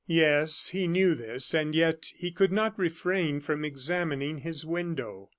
[0.07, 5.29] Yes, he knew this, and yet he could not refrain from examining his window.